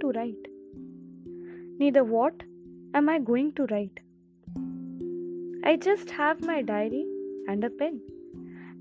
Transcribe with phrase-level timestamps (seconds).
[0.00, 0.46] to write.
[1.78, 2.42] Neither what
[2.94, 4.00] am I going to write.
[5.64, 7.04] I just have my diary
[7.48, 8.00] and a pen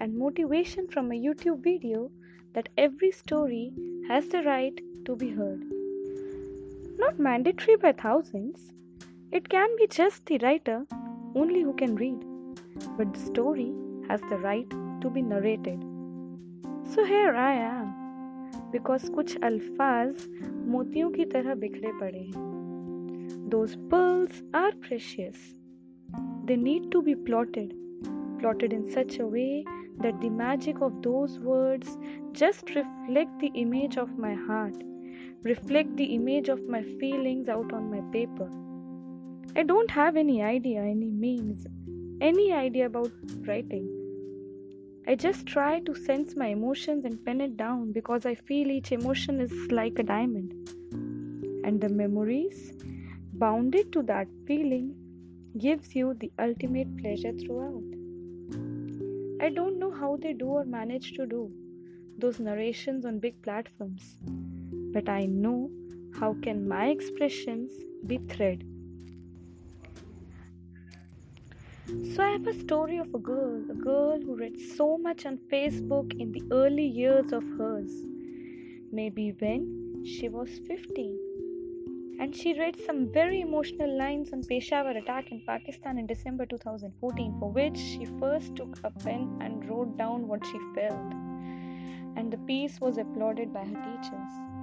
[0.00, 2.10] and motivation from a YouTube video
[2.54, 3.72] that every story
[4.08, 5.62] has the right to be heard.
[6.98, 8.72] Not mandatory by thousands,
[9.32, 10.86] it can be just the writer
[11.34, 12.24] only who can read,
[12.96, 13.72] but the story
[14.08, 15.82] has the right to be narrated.
[16.94, 18.03] So here I am,
[18.73, 20.27] because कुछ अल्फाज
[20.67, 22.49] मोतियों की तरह बिखरे पड़े हैं
[23.51, 25.37] Those pearls are precious.
[26.45, 27.73] They need to be plotted,
[28.39, 29.65] plotted in such a way
[30.01, 31.97] that the magic of those words
[32.31, 34.75] just reflect the image of my heart,
[35.43, 38.49] reflect the image of my feelings out on my paper.
[39.55, 41.65] I don't have any idea, any means,
[42.21, 43.11] any idea about
[43.47, 44.02] writing.
[45.06, 48.90] I just try to sense my emotions and pen it down because I feel each
[48.90, 50.52] emotion is like a diamond.
[51.62, 52.72] And the memories
[53.34, 54.94] bounded to that feeling
[55.58, 57.84] gives you the ultimate pleasure throughout.
[59.42, 61.52] I don't know how they do or manage to do
[62.16, 64.16] those narrations on big platforms,
[64.94, 65.70] but I know
[66.18, 67.72] how can my expressions
[68.06, 68.64] be thread.
[71.86, 75.38] So I have a story of a girl, a girl who read so much on
[75.52, 77.92] Facebook in the early years of hers.
[78.90, 81.18] Maybe when she was 15
[82.20, 87.36] and she read some very emotional lines on Peshawar attack in Pakistan in December 2014
[87.38, 91.12] for which she first took a pen and wrote down what she felt
[92.16, 94.53] and the piece was applauded by her teachers.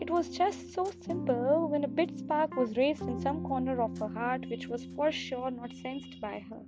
[0.00, 3.98] It was just so simple when a bit spark was raised in some corner of
[3.98, 6.62] her heart which was for sure not sensed by her.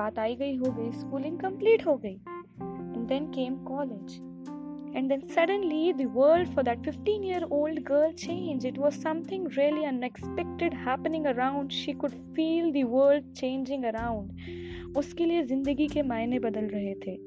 [0.00, 2.18] बात आई गई हो गई schooling complete हो गई
[2.60, 4.20] and then came college
[4.92, 8.64] and then suddenly, the world for that 15 year old girl changed.
[8.64, 11.72] It was something really unexpected happening around.
[11.72, 14.32] She could feel the world changing around.
[14.96, 17.23] उसके लिए ज़िंदगी के मायने बदल रहे थे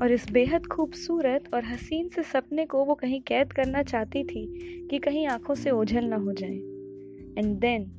[0.00, 4.46] और इस बेहद खूबसूरत और हसीन से सपने को वो कहीं कैद करना चाहती थी
[4.90, 6.56] कि कहीं आँखों से ओझल ना हो जाए।
[7.38, 7.90] And then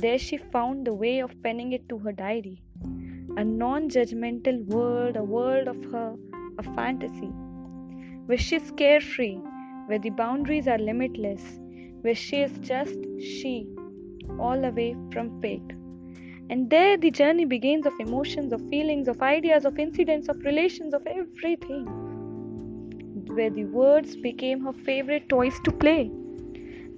[0.00, 2.58] there she found the way of penning it to her diary
[3.38, 7.28] a non judgemental world world of her a fantasy
[8.26, 9.36] wish she is carefree
[9.88, 11.60] way the boundaries are limitless
[12.04, 13.76] wish she is just she
[14.40, 15.83] all away from fate
[16.49, 20.93] And there the journey begins of emotions, of feelings, of ideas, of incidents, of relations,
[20.93, 21.85] of everything.
[23.27, 26.11] Where the words became her favorite toys to play.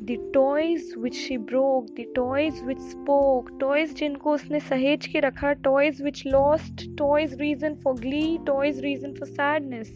[0.04, 5.54] The toys which she broke, the toys which spoke, toys जिनको उसने सहेज के रखा,
[5.62, 9.92] toys which lost, toys reason for glee, toys reason for sadness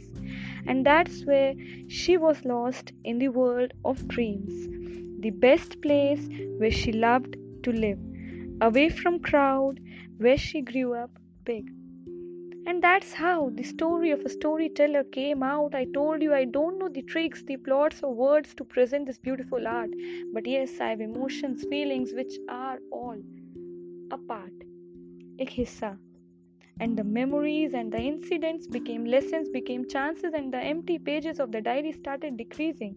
[0.68, 1.54] and that's where
[1.88, 4.68] she was lost in the world of dreams,
[5.20, 6.28] the best place
[6.58, 8.00] where she loved to live,
[8.61, 9.81] away from crowd
[10.19, 11.11] where she grew up
[11.45, 11.71] big.
[12.67, 15.75] And that's how the story of a storyteller came out.
[15.75, 19.19] I told you i don't know the tricks the plots or words to present this
[19.19, 19.91] beautiful art.
[20.35, 23.19] But yes i have emotions feelings which are all
[24.13, 24.53] a part
[25.39, 25.97] ek hissa.
[26.81, 31.53] And the memories and the incidents became lessons became chances and the empty pages of
[31.53, 32.95] the diary started decreasing.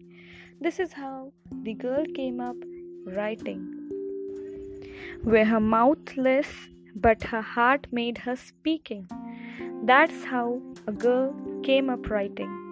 [0.60, 1.32] This is how
[1.62, 2.56] the girl came up
[3.06, 3.73] writing.
[5.22, 9.08] Where her mouth less, but her heart made her speaking.
[9.84, 12.63] That's how a girl came up writing.